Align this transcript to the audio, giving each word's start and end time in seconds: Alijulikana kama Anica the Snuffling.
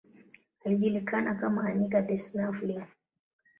Alijulikana 0.65 1.35
kama 1.35 1.63
Anica 1.69 2.01
the 2.07 2.17
Snuffling. 2.17 2.85